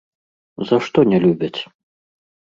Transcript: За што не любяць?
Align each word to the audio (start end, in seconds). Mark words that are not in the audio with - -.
За 0.69 0.79
што 0.85 1.03
не 1.11 1.21
любяць? 1.27 1.61